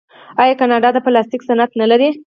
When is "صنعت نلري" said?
1.49-2.09